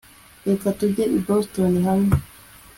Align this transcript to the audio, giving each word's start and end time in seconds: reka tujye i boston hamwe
reka 0.47 0.67
tujye 0.79 1.03
i 1.17 1.19
boston 1.25 1.73
hamwe 1.85 2.13